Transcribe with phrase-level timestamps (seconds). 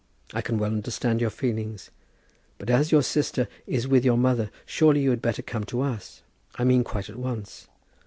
[0.33, 1.77] I can well understand your feeling;
[2.57, 6.23] but as your sister is with your mother, surely you had better come to us,
[6.55, 7.67] I mean quite at once.